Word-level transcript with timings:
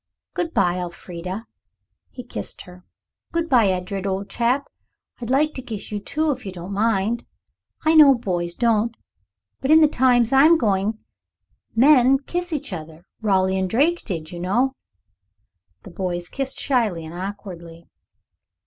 Good 0.33 0.51
bye, 0.51 0.79
Elfrida." 0.79 1.45
He 2.09 2.23
kissed 2.23 2.63
her. 2.63 2.83
"Good 3.33 3.47
bye, 3.47 3.67
Edred, 3.67 4.07
old 4.07 4.31
chap. 4.31 4.65
I'd 5.19 5.29
like 5.29 5.53
to 5.53 5.61
kiss 5.61 5.91
you 5.91 5.99
too, 5.99 6.31
if 6.31 6.43
you 6.43 6.51
don't 6.51 6.73
mind. 6.73 7.25
I 7.85 7.93
know 7.93 8.15
boys 8.15 8.55
don't, 8.55 8.97
but 9.59 9.69
in 9.69 9.79
the 9.79 9.87
times 9.87 10.33
I'm 10.33 10.57
going 10.57 10.93
to 10.93 10.99
men 11.75 12.17
kiss 12.17 12.51
each 12.51 12.73
other. 12.73 13.05
Raleigh 13.21 13.59
and 13.59 13.69
Drake 13.69 14.03
did, 14.03 14.31
you 14.31 14.39
know." 14.39 14.73
The 15.83 15.91
boys 15.91 16.29
kissed 16.29 16.59
shyly 16.59 17.05
and 17.05 17.13
awkwardly. 17.13 17.87